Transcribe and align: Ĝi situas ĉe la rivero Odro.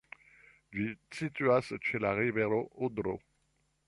Ĝi 0.77 0.85
situas 1.17 1.69
ĉe 1.89 2.01
la 2.05 2.13
rivero 2.21 2.63
Odro. 2.89 3.15